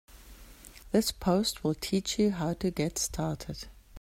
This 0.91 1.11
post 1.11 1.63
will 1.63 1.75
teach 1.75 2.17
you 2.17 2.31
how 2.31 2.53
to 2.53 2.71
get 2.71 2.97
started. 2.97 3.67